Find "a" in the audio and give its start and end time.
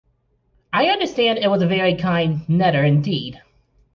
1.61-1.67